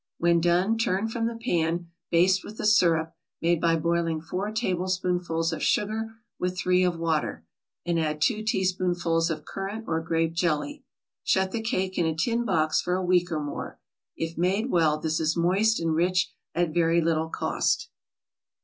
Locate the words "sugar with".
5.61-6.57